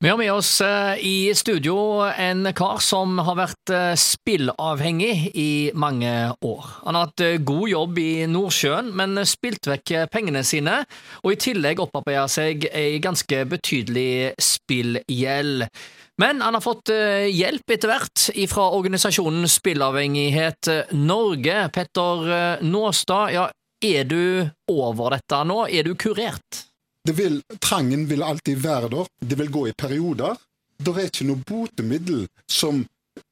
Vi 0.00 0.08
har 0.08 0.18
med 0.18 0.32
oss 0.32 0.60
eh, 0.60 1.06
i 1.06 1.34
studio 1.34 1.74
en 2.18 2.46
kar 2.54 2.78
som 2.78 3.16
har 3.18 3.34
vært 3.34 3.70
eh, 3.74 3.96
spillavhengig 3.98 5.32
i 5.34 5.72
mange 5.74 6.12
år. 6.38 6.68
Han 6.84 6.94
har 6.94 7.08
hatt 7.08 7.22
eh, 7.26 7.40
god 7.42 7.64
jobb 7.66 7.98
i 7.98 8.12
Nordsjøen, 8.30 8.92
men 8.94 9.18
spilt 9.26 9.66
vekk 9.66 9.94
pengene 10.14 10.44
sine, 10.46 10.76
og 11.24 11.34
i 11.34 11.40
tillegg 11.42 11.82
opparbeida 11.82 12.28
seg 12.30 12.68
ei 12.70 13.00
ganske 13.02 13.42
betydelig 13.50 14.38
spillgjeld. 14.38 15.66
Men 16.22 16.46
han 16.46 16.54
har 16.54 16.62
fått 16.62 16.94
hjelp 17.34 17.74
etter 17.74 17.90
hvert 17.90 18.28
fra 18.50 18.70
organisasjonen 18.78 19.50
Spillavhengighet 19.50 20.94
Norge. 20.94 21.58
Petter 21.74 22.62
Nåstad, 22.62 23.34
ja, 23.34 23.50
er 23.82 24.06
du 24.06 24.46
over 24.70 25.18
dette 25.18 25.44
nå? 25.46 25.64
Er 25.70 25.86
du 25.86 25.94
kurert? 25.98 26.67
Vil, 27.16 27.40
trangen 27.62 28.06
vil 28.10 28.22
alltid 28.26 28.60
være 28.62 28.92
der. 28.92 29.10
Det 29.20 29.38
vil 29.38 29.50
gå 29.50 29.66
i 29.68 29.74
perioder. 29.78 30.36
Det 30.78 30.94
er 30.94 31.10
ikke 31.10 31.26
noe 31.26 31.42
botemiddel 31.46 32.26
som 32.46 32.84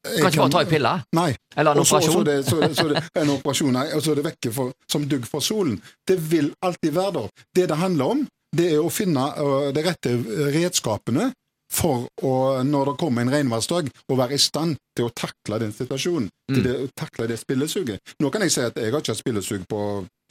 kan 0.03 0.31
ikke 0.31 0.41
bare 0.41 0.51
ta 0.51 0.63
en 0.65 0.71
pille? 0.71 0.93
Nei. 1.15 1.29
Eller 1.55 1.77
en 1.77 1.83
operasjon? 1.83 2.13
Så, 2.13 2.23
det, 2.27 2.37
så, 2.47 2.75
så 2.75 2.87
det, 2.91 3.03
en 3.21 3.33
operasjon, 3.37 3.73
nei, 3.77 3.87
og 3.95 4.03
så 4.03 4.13
er 4.13 4.21
det 4.21 4.27
vekke 4.27 4.53
for, 4.55 4.75
som 4.91 5.07
dugg 5.07 5.27
for 5.31 5.45
solen. 5.45 5.77
Det 6.07 6.17
vil 6.31 6.53
alltid 6.67 6.95
være 6.97 7.13
der. 7.19 7.29
Det 7.55 7.67
det 7.71 7.81
handler 7.81 8.15
om, 8.17 8.23
det 8.57 8.71
er 8.75 8.83
å 8.83 8.93
finne 8.93 9.27
uh, 9.37 9.69
de 9.75 9.85
rette 9.87 10.15
redskapene 10.55 11.31
for 11.73 12.07
å, 12.23 12.33
når 12.63 12.93
det 12.93 12.97
kommer 13.01 13.25
en 13.25 13.33
regnværsdag, 13.35 13.91
å 13.91 14.19
være 14.19 14.37
i 14.37 14.43
stand 14.43 14.79
til 14.97 15.09
å 15.09 15.15
takle 15.15 15.59
den 15.63 15.75
situasjonen. 15.75 16.29
Mm. 16.51 16.55
Til 16.55 16.67
det, 16.67 16.75
å 16.85 16.91
takle 16.95 17.27
det 17.31 17.41
spillesuget. 17.43 18.15
Nå 18.23 18.31
kan 18.35 18.47
jeg 18.47 18.55
si 18.55 18.63
at 18.63 18.79
jeg 18.79 18.95
har 18.95 19.03
ikke 19.03 19.17
hatt 19.17 19.23
spillesug 19.23 19.67
på 19.71 19.81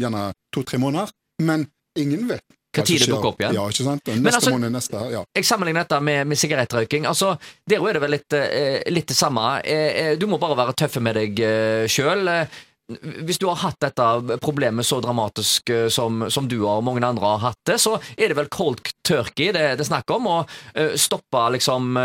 gjerne 0.01 0.29
to-tre 0.55 0.79
måneder, 0.81 1.11
men 1.43 1.67
ingen 1.99 2.29
vet 2.31 2.54
hva 2.75 2.85
tid 2.85 3.01
det 3.03 3.09
dukker 3.11 3.31
opp 3.31 3.41
igjen. 3.41 3.55
Ja, 3.57 3.65
ikke 3.71 3.87
sant? 3.87 4.11
Neste 4.11 4.41
altså, 4.41 4.53
måned, 4.55 4.75
neste, 4.75 5.01
ja. 5.13 5.23
Jeg 5.37 5.47
sammenligner 5.47 5.85
dette 5.85 6.01
med, 6.03 6.27
med 6.29 6.39
sigarettrøyking. 6.39 7.07
Altså, 7.09 7.35
Der 7.67 7.81
er 7.81 7.97
det 7.97 8.03
vel 8.03 8.15
litt, 8.17 8.37
eh, 8.37 8.83
litt 8.91 9.09
det 9.09 9.17
samme. 9.17 9.59
Eh, 9.63 9.89
eh, 10.03 10.13
du 10.19 10.27
må 10.27 10.39
bare 10.41 10.57
være 10.57 10.77
tøffe 10.77 11.03
med 11.03 11.17
deg 11.17 11.43
sjøl. 11.91 12.29
Hvis 13.25 13.39
du 13.41 13.47
har 13.49 13.57
hatt 13.63 13.79
dette 13.81 14.37
problemet 14.43 14.85
så 14.85 14.99
dramatisk 15.01 15.71
som, 15.89 16.27
som, 16.29 16.45
du 16.45 16.59
og 16.59 16.83
mange 16.85 17.01
andre 17.01 17.31
har 17.31 17.41
hatt 17.47 17.61
det, 17.65 17.79
så 17.81 17.95
er 18.13 18.29
det 18.29 18.37
vel 18.37 18.51
cold 18.53 18.83
turkey 19.01 19.49
det, 19.55 19.63
det 19.79 19.81
er 19.81 19.89
snakk 19.89 20.13
om. 20.13 20.29
Å 20.29 20.85
stoppe, 20.93 21.47
liksom 21.55 21.97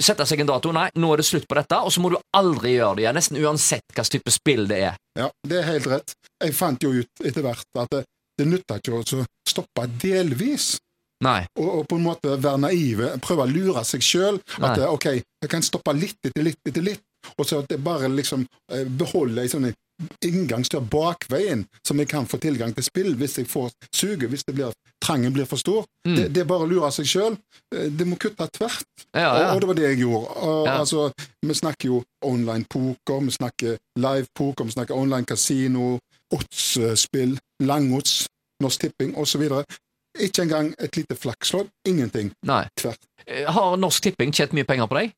Sette 0.00 0.24
seg 0.28 0.40
en 0.40 0.48
dato. 0.48 0.72
Nei, 0.72 0.86
nå 0.96 1.12
er 1.12 1.20
det 1.20 1.28
slutt 1.28 1.44
på 1.50 1.58
dette. 1.60 1.82
Og 1.84 1.92
så 1.92 2.00
må 2.00 2.14
du 2.14 2.16
aldri 2.32 2.78
gjøre 2.78 2.96
det 2.96 3.04
igjen. 3.04 3.20
Nesten 3.20 3.42
uansett 3.44 3.84
hvilken 3.92 4.14
type 4.16 4.32
spill 4.32 4.64
det 4.72 4.80
er. 4.88 4.96
Ja, 5.20 5.28
det 5.44 5.60
er 5.60 5.68
helt 5.68 5.92
rett. 5.92 6.16
Jeg 6.40 6.56
fant 6.56 6.80
jo 6.80 6.94
ut 6.96 7.26
etter 7.28 7.44
hvert 7.44 7.84
at 7.84 8.00
det 8.42 8.48
nytter 8.50 8.82
ikke 8.82 9.00
å 9.00 9.26
stoppe 9.48 9.86
delvis. 10.02 10.74
Nei. 11.22 11.44
Og, 11.58 11.68
og, 11.68 11.84
på 11.90 11.98
en 11.98 12.06
måte 12.06 12.34
være 12.34 12.64
naive, 12.64 13.12
prøve 13.22 13.46
å 13.46 13.50
lure 13.50 13.84
seg 13.86 14.02
sjøl. 14.04 14.40
At 14.58 14.74
Nei. 14.80 14.90
ok, 14.90 15.08
jeg 15.14 15.50
kan 15.50 15.64
stoppe 15.64 15.94
litt 15.96 16.18
etter 16.26 16.48
litt 16.48 16.58
etter 16.68 16.84
litt, 16.84 17.04
og 17.36 17.46
så 17.46 17.62
at 17.62 17.70
jeg 17.70 17.78
bare 17.84 18.10
liksom 18.10 18.42
Beholder 18.98 19.36
en 19.36 19.44
ei 19.44 19.50
sånn 19.50 19.66
inngangsdør 20.24 20.82
bakveien, 20.90 21.64
som 21.86 22.00
jeg 22.00 22.08
kan 22.10 22.26
få 22.26 22.40
tilgang 22.42 22.72
til 22.74 22.86
spill 22.86 23.12
hvis 23.18 23.36
jeg 23.38 23.48
får 23.50 23.70
suget, 23.94 24.28
hvis 24.32 24.44
det 24.48 24.54
blir, 24.56 24.72
trangen 25.04 25.34
blir 25.34 25.46
for 25.46 25.60
stor. 25.60 25.84
Mm. 26.08 26.16
Det, 26.16 26.24
det, 26.34 26.42
er 26.42 26.48
bare 26.50 26.66
å 26.66 26.70
lure 26.70 26.90
seg 26.94 27.06
sjøl. 27.10 27.36
Eh, 27.74 27.88
det 27.92 28.06
må 28.08 28.18
kutte 28.20 28.48
tvert. 28.56 28.88
Ja, 29.12 29.20
ja. 29.20 29.30
Og, 29.30 29.44
og, 29.54 29.60
det 29.62 29.70
var 29.70 29.78
det 29.78 29.86
jeg 29.90 30.00
gjorde. 30.02 30.34
Og, 30.48 30.66
ja. 30.66 30.78
altså, 30.80 31.06
vi 31.46 31.58
snakker 31.58 31.90
jo 31.92 32.00
online 32.26 32.66
poker, 32.70 33.22
vi 33.28 33.36
snakker 33.36 33.78
live 34.02 34.26
poker, 34.38 34.66
vi 34.66 34.76
snakker 34.76 34.98
online 34.98 35.28
kasino, 35.28 35.96
oddsspill, 36.32 37.36
langodds, 37.62 38.22
Norsk 38.62 38.86
Tipping 38.86 39.16
osv. 39.18 39.42
Ikke 40.20 40.44
engang 40.44 40.72
et 40.78 40.96
lite 40.96 41.16
flakslodd. 41.16 41.70
Ingenting. 41.88 42.32
Nei. 42.48 42.64
Tvert. 42.78 43.00
Eh, 43.26 43.46
har 43.48 43.76
Norsk 43.80 44.08
Tipping 44.08 44.34
tjent 44.34 44.54
mye 44.56 44.68
penger 44.68 44.90
på 44.90 44.98
deg? 45.00 45.14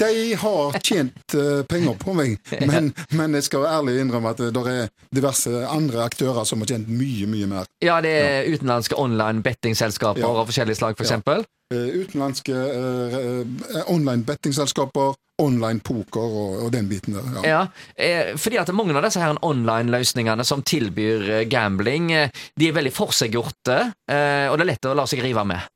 De 0.00 0.34
har 0.42 0.78
tjent 0.84 1.36
uh, 1.36 1.62
penger 1.68 1.96
på 2.00 2.14
meg, 2.16 2.36
men, 2.66 2.90
men, 3.18 3.38
jeg 3.38 3.48
skal 3.48 3.68
ærlig 3.68 3.98
innrømme 4.00 4.34
at 4.34 4.42
det 4.54 4.64
er 4.72 4.90
diverse 5.14 5.52
andre 5.68 6.04
aktører 6.06 6.44
som 6.48 6.64
har 6.64 6.72
tjent 6.74 6.90
mye, 6.90 7.28
mye 7.30 7.48
mer. 7.50 7.70
Ja, 7.84 8.00
det 8.04 8.12
er 8.16 8.36
ja. 8.42 8.52
utenlandske 8.54 8.98
online 8.98 9.44
bettingselskaper 9.46 10.24
ja. 10.24 10.34
av 10.34 10.50
forskjellige 10.50 10.80
slag, 10.80 10.98
f.eks.? 10.98 11.16
For 11.26 11.42
ja. 11.42 11.48
uh, 11.74 12.04
utenlandske 12.04 12.54
uh, 12.54 13.82
online 13.92 14.26
bettingselskaper, 14.28 15.18
online 15.40 15.80
poker 15.84 16.20
og, 16.20 16.56
og, 16.64 16.68
den 16.74 16.88
biten 16.90 17.16
der. 17.16 17.40
Ja, 17.40 17.48
ja 17.48 17.60
eh, 17.96 18.36
fordi 18.40 18.60
at 18.60 18.72
mange 18.76 18.96
av 18.96 19.04
disse 19.06 19.22
her 19.22 19.38
online-løsningene 19.46 20.46
som 20.46 20.64
tilbyr 20.66 21.28
eh, 21.40 21.44
gambling, 21.50 22.10
eh, 22.12 22.42
de 22.60 22.68
er 22.68 22.76
veldig 22.76 22.94
forseggjorte, 22.94 23.78
eh, 24.10 24.46
og 24.50 24.58
det 24.58 24.66
er 24.66 24.72
lett 24.74 24.90
å 24.90 24.96
la 24.98 25.06
seg 25.10 25.24
rive 25.24 25.46
med. 25.48 25.68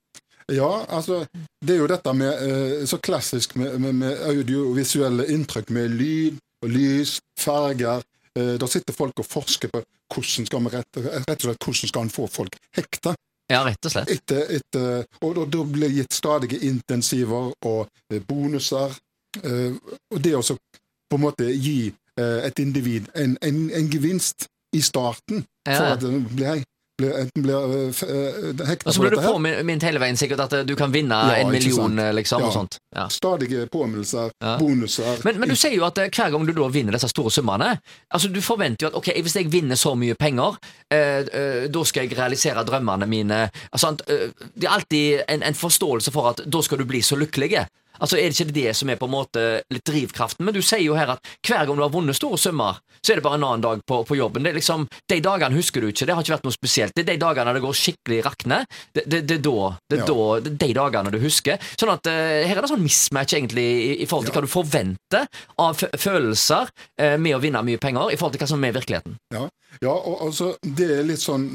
Ja, 0.53 0.85
altså 0.93 1.23
Det 1.65 1.75
er 1.75 1.79
jo 1.81 1.89
dette 1.89 2.13
med 2.13 2.43
eh, 2.45 2.87
så 2.87 2.99
klassisk 3.01 3.55
med, 3.57 3.79
med, 3.81 3.95
med, 3.95 4.19
audiovisuelle 4.29 5.29
inntrykk, 5.33 5.71
med 5.73 5.95
lyd 5.97 6.41
og 6.65 6.69
lys, 6.73 7.19
farger. 7.41 8.05
Eh, 8.37 8.55
da 8.61 8.69
sitter 8.69 8.97
folk 8.97 9.23
og 9.23 9.29
forsker 9.29 9.73
på 9.73 9.81
hvordan 10.15 10.47
skal 10.47 10.63
man 10.63 10.75
rett, 10.75 11.01
rett 11.01 11.39
og 11.39 11.49
slett 11.49 11.65
hvordan 11.65 11.93
skal 11.93 12.05
man 12.05 12.13
få 12.13 12.29
folk 12.29 12.59
hekta. 12.77 13.15
Ja, 13.53 13.63
rett 13.65 13.89
og 13.89 13.93
slett. 13.93 14.13
Etter, 14.13 14.45
etter, 14.59 15.09
og 15.25 15.41
da 15.53 15.65
blir 15.69 15.93
gitt 15.93 16.13
stadige 16.17 16.61
intensiver 16.65 17.53
og 17.65 17.89
bonuser 18.29 18.95
Eh, 19.43 19.75
og 20.15 20.23
det 20.23 20.35
å 20.37 20.43
på 20.45 21.19
en 21.19 21.25
måte 21.25 21.49
gi 21.51 21.93
et 22.15 22.61
individ 22.63 23.09
en, 23.19 23.33
en, 23.43 23.57
en 23.75 23.89
gevinst 23.91 24.47
i 24.75 24.83
starten 24.87 25.41
ja. 25.67 25.73
for 25.75 25.89
at 25.97 26.03
det 26.05 26.13
blir 26.13 26.29
blir, 26.39 26.61
enten 27.03 27.43
blir 27.43 27.57
uh, 27.57 28.67
hekta 28.69 28.91
Og 28.91 28.95
så 28.95 29.03
blir 29.03 29.17
du 29.17 29.23
påminnet 29.25 29.83
hele 29.89 30.03
veien 30.03 30.19
sikkert 30.19 30.45
at 30.47 30.57
du 30.69 30.75
kan 30.79 30.93
vinne 30.95 31.17
ja, 31.17 31.41
en 31.43 31.51
million, 31.51 31.99
liksom. 32.15 32.45
Ja. 32.45 32.51
og 32.51 32.55
sånt. 32.55 32.79
Ja. 32.95 33.09
Stadige 33.11 33.67
påminnelser, 33.73 34.31
bonuser. 34.61 35.19
Men, 35.27 35.41
men, 35.43 35.51
du 35.51 35.59
sier 35.59 35.75
jo 35.75 35.87
at 35.89 35.99
hver 35.99 36.31
gang 36.31 36.47
du 36.47 36.55
da 36.55 36.69
vinner 36.71 36.95
disse 36.95 37.11
store 37.11 37.33
summene 37.35 37.75
altså 38.15 38.31
Du 38.31 38.41
forventer 38.45 38.87
jo 38.87 38.93
at 38.93 38.99
ok, 38.99 39.11
hvis 39.25 39.37
jeg 39.39 39.51
vinner 39.53 39.79
så 39.79 39.95
mye 39.99 40.17
penger, 40.19 40.59
eh, 40.93 41.23
eh, 41.27 41.65
da 41.73 41.85
skal 41.87 42.07
jeg 42.07 42.19
realisere 42.19 42.65
drømmene 42.67 43.09
mine. 43.11 43.41
Altså, 43.73 43.95
eh, 44.09 44.31
det 44.55 44.69
er 44.69 44.77
alltid 44.77 45.25
en, 45.29 45.43
en 45.43 45.59
forståelse 45.59 46.15
for 46.15 46.33
at 46.33 46.45
da 46.47 46.63
skal 46.65 46.81
du 46.81 46.87
bli 46.89 47.03
så 47.05 47.19
lykkelig. 47.21 47.65
Altså 48.03 48.19
Er 48.19 48.31
det 48.31 48.39
ikke 48.39 48.55
det 48.55 48.75
som 48.77 48.91
er 48.91 48.99
på 48.99 49.07
en 49.09 49.15
måte 49.15 49.45
litt 49.73 49.85
drivkraften? 49.87 50.45
Men 50.47 50.57
du 50.57 50.61
sier 50.65 50.83
jo 50.83 50.97
her 50.99 51.15
at 51.15 51.33
hver 51.47 51.67
gang 51.67 51.79
du 51.79 51.85
har 51.85 51.93
vunnet 51.93 52.17
store 52.19 52.39
summer, 52.41 52.81
så 53.05 53.13
er 53.13 53.21
det 53.21 53.25
bare 53.27 53.39
en 53.39 53.47
annen 53.47 53.65
dag 53.65 53.83
på, 53.87 54.01
på 54.09 54.17
jobben. 54.19 54.45
Det 54.45 54.53
er 54.53 54.59
liksom, 54.59 54.87
De 55.11 55.21
dagene 55.23 55.59
husker 55.59 55.85
du 55.85 55.91
ikke, 55.91 56.09
det 56.09 56.17
har 56.17 56.25
ikke 56.25 56.37
vært 56.37 56.49
noe 56.49 56.57
spesielt. 56.57 56.95
Det 56.97 57.05
er 57.05 57.13
de 57.13 57.23
dagene 57.23 57.55
det 57.55 57.63
går 57.65 57.79
skikkelig 57.79 58.21
rakne. 58.27 58.61
Det, 58.97 59.05
det, 59.07 59.23
det, 59.29 59.39
da, 59.45 59.71
det 59.91 60.01
ja. 60.03 60.09
da, 60.11 60.27
det 60.41 60.53
er 60.55 60.59
de 60.65 60.79
dagene 60.81 61.15
du 61.15 61.21
husker. 61.23 61.71
Sånn 61.77 61.95
at 61.95 62.11
uh, 62.11 62.43
Her 62.49 62.57
er 62.57 62.65
det 62.65 62.73
sånn 62.73 62.85
mismatch 62.85 63.37
egentlig 63.39 63.65
i, 63.65 63.91
i 64.05 64.09
forhold 64.11 64.29
til 64.29 64.35
ja. 64.35 64.41
hva 64.41 64.47
du 64.47 64.55
forventer 64.55 65.29
av 65.63 65.85
følelser 66.01 66.71
uh, 66.73 67.17
med 67.21 67.37
å 67.37 67.43
vinne 67.43 67.63
mye 67.67 67.83
penger, 67.83 68.15
i 68.15 68.19
forhold 68.21 68.39
til 68.39 68.45
hva 68.45 68.53
som 68.55 68.67
er 68.67 68.77
virkeligheten. 68.77 69.19
Ja, 69.35 69.47
ja 69.85 69.95
og 69.95 70.29
altså, 70.29 70.55
det 70.65 70.91
er 70.99 71.07
litt 71.07 71.23
sånn 71.23 71.49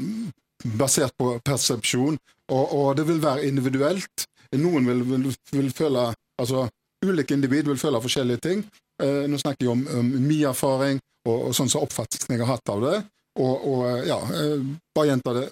basert 0.76 1.14
på 1.18 1.34
persepsjon, 1.44 2.18
og, 2.50 2.64
og 2.76 2.88
det 2.98 3.06
vil 3.08 3.20
være 3.22 3.46
individuelt. 3.48 4.26
Noen 4.58 4.88
vil, 4.88 5.04
vil, 5.06 5.28
vil 5.54 5.70
føle 5.74 6.10
Altså, 6.40 6.66
Ulike 7.06 7.34
individ 7.34 7.68
vil 7.70 7.80
føle 7.80 8.00
forskjellige 8.02 8.42
ting. 8.44 8.64
Eh, 9.02 9.24
nå 9.30 9.38
snakker 9.40 9.64
jeg 9.64 9.72
om, 9.72 9.86
om 10.00 10.10
min 10.10 10.44
erfaring 10.50 11.00
og, 11.28 11.48
og 11.48 11.56
sånn 11.56 11.70
som 11.72 11.84
oppfattelsen 11.86 12.34
jeg 12.34 12.42
har 12.44 12.56
hatt 12.56 12.72
av 12.72 12.84
det. 12.84 12.98
Og, 13.40 13.54
og 13.72 13.86
eh, 13.88 14.02
ja, 14.10 14.18
eh, 14.36 14.66
bare 14.96 15.12
gjenta 15.12 15.34
det. 15.38 15.46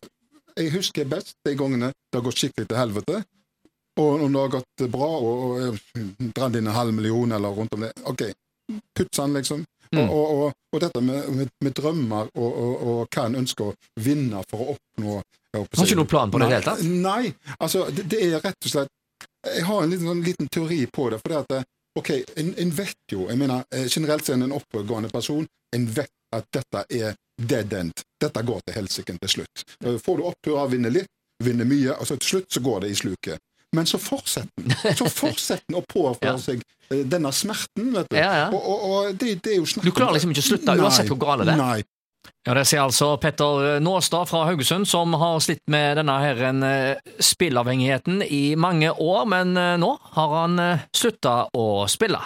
Jeg 0.58 0.74
husker 0.74 1.08
best 1.08 1.36
de 1.46 1.54
gangene 1.56 1.92
det 1.94 2.18
har 2.18 2.26
gått 2.26 2.42
skikkelig 2.42 2.68
til 2.68 2.80
helvete. 2.80 3.22
Og 3.98 4.26
om 4.26 4.34
det 4.34 4.42
har 4.42 4.52
gått 4.58 4.84
bra 4.92 5.08
og, 5.08 5.56
og 5.56 6.28
dratt 6.36 6.58
inn 6.58 6.68
en 6.68 6.76
halv 6.76 6.94
million 6.94 7.32
eller 7.34 7.56
rundt 7.56 7.74
om 7.74 7.86
det, 7.86 7.90
OK, 8.06 8.28
putt 8.94 9.18
han, 9.18 9.34
liksom. 9.34 9.64
Mm. 9.88 10.04
Og, 10.04 10.24
og, 10.34 10.52
og, 10.74 10.80
dette 10.82 11.00
med, 11.00 11.30
med, 11.32 11.50
med 11.64 11.72
drømmer 11.72 12.28
og, 12.36 13.06
hva 13.08 13.24
en 13.24 13.38
ønsker 13.40 13.70
å 13.70 14.02
vinne 14.04 14.42
for 14.50 14.60
å 14.60 14.74
oppnå 14.74 15.14
Har 15.56 15.86
ikke 15.86 15.96
noen 15.96 16.10
plan 16.10 16.32
på 16.32 16.42
det 16.42 16.44
i 16.44 16.52
det 16.52 16.58
hele 16.58 16.66
tatt? 16.66 16.82
Nei, 16.84 17.30
altså 17.56 17.86
det, 17.88 18.04
det, 18.12 18.20
er 18.26 18.42
rett 18.44 18.68
og 18.68 18.74
slett 18.74 18.92
jeg 19.46 19.64
har 19.64 19.82
en 19.82 19.90
liten, 19.90 20.06
sånn, 20.10 20.22
liten 20.24 20.48
teori 20.52 20.86
på 20.92 21.08
det. 21.10 21.20
for 21.22 21.32
det 21.32 21.40
at 21.42 21.56
eh, 21.56 21.66
ok, 21.98 22.10
en, 22.36 22.54
en, 22.64 22.70
vet 22.74 23.12
jo 23.12 23.26
jeg 23.28 23.38
mener, 23.40 23.64
eh, 23.74 23.86
Generelt 23.88 24.26
sett 24.26 24.36
en 24.36 24.52
oppegående 24.52 25.10
person. 25.12 25.46
En 25.76 25.86
vet 25.86 26.12
at 26.36 26.48
dette 26.52 26.84
er 26.94 27.14
dead 27.40 27.72
end. 27.72 28.04
Dette 28.20 28.42
går 28.42 28.64
til 28.66 28.78
helsike 28.80 29.18
til 29.18 29.34
slutt. 29.36 29.66
Eh, 29.84 29.98
får 30.02 30.18
du 30.18 30.26
oppturer, 30.28 30.72
vinner 30.72 30.94
litt, 30.94 31.12
vinner 31.44 31.68
mye, 31.68 31.94
og 31.96 32.08
så 32.08 32.18
til 32.18 32.34
slutt 32.34 32.58
så 32.58 32.64
går 32.64 32.86
det 32.86 32.94
i 32.94 32.98
sluket. 32.98 33.44
Men 33.76 33.86
så 33.86 34.00
fortsetter 34.00 34.64
den. 34.64 34.96
Så 34.96 35.10
fortsetter 35.22 35.64
den 35.68 35.80
å 35.80 35.84
påføre 35.84 36.34
ja. 36.34 36.40
seg 36.40 36.64
denne 36.88 37.32
smerten. 37.36 37.92
vet 37.92 38.08
du. 38.10 38.16
Ja, 38.16 38.32
ja. 38.44 38.48
Og, 38.48 38.62
og, 38.64 38.84
og 38.88 39.20
det, 39.20 39.38
det, 39.44 39.54
er 39.54 39.60
jo 39.60 39.68
snakk 39.68 39.84
Du 39.84 39.92
klarer 39.92 40.16
liksom 40.16 40.32
ikke 40.32 40.44
å 40.44 40.48
slutte, 40.48 40.76
uansett 40.80 41.12
hvor 41.12 41.20
gale 41.20 41.44
det 41.48 41.54
er? 41.54 41.60
Nei, 41.60 41.80
ja, 42.48 42.54
Det 42.54 42.64
sier 42.64 42.80
altså 42.80 43.10
Petter 43.20 43.80
Nåstad 43.84 44.30
fra 44.30 44.46
Haugesund, 44.48 44.88
som 44.88 45.12
har 45.20 45.40
slitt 45.44 45.66
med 45.68 45.98
denne 46.00 46.14
her 46.22 46.38
eh, 46.48 47.10
spillavhengigheten 47.20 48.22
i 48.24 48.56
mange 48.56 48.88
år, 48.88 49.26
men 49.28 49.52
eh, 49.60 49.74
nå 49.76 49.90
har 50.16 50.32
han 50.32 50.56
eh, 50.62 50.86
slutta 50.96 51.34
å 51.52 51.84
spille. 51.92 52.22